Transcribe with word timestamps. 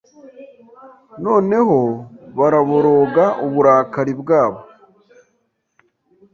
Noneho 1.23 1.79
baraboroga 2.37 3.25
uburakari 3.45 4.13
bwabo 4.21 4.59